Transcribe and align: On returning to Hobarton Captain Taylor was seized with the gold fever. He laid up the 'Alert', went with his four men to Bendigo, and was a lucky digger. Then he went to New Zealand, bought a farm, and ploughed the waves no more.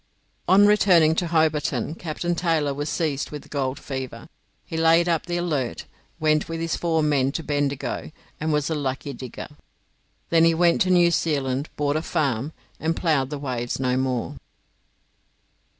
On 0.47 0.65
returning 0.65 1.13
to 1.13 1.27
Hobarton 1.27 1.93
Captain 1.93 2.33
Taylor 2.33 2.73
was 2.73 2.89
seized 2.89 3.29
with 3.29 3.43
the 3.43 3.49
gold 3.49 3.77
fever. 3.77 4.29
He 4.65 4.75
laid 4.75 5.07
up 5.07 5.27
the 5.27 5.37
'Alert', 5.37 5.85
went 6.19 6.49
with 6.49 6.59
his 6.59 6.75
four 6.75 7.03
men 7.03 7.31
to 7.33 7.43
Bendigo, 7.43 8.11
and 8.39 8.51
was 8.51 8.67
a 8.71 8.73
lucky 8.73 9.13
digger. 9.13 9.49
Then 10.31 10.43
he 10.43 10.55
went 10.55 10.81
to 10.81 10.89
New 10.89 11.11
Zealand, 11.11 11.69
bought 11.75 11.95
a 11.97 12.01
farm, 12.01 12.51
and 12.79 12.95
ploughed 12.95 13.29
the 13.29 13.37
waves 13.37 13.79
no 13.79 13.95
more. 13.95 14.37